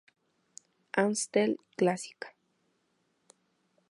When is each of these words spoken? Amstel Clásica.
Amstel 1.03 1.59
Clásica. 1.75 2.33